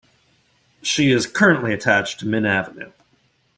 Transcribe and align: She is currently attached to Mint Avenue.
She 0.81 1.11
is 1.11 1.27
currently 1.27 1.75
attached 1.75 2.21
to 2.21 2.25
Mint 2.27 2.47
Avenue. 2.47 2.91